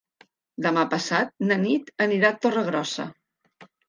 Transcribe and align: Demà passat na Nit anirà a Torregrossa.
Demà 0.65 0.85
passat 0.93 1.29
na 1.49 1.57
Nit 1.65 1.91
anirà 2.05 2.31
a 2.33 2.39
Torregrossa. 2.47 3.07